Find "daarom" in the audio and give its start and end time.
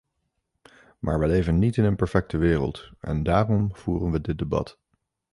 3.23-3.75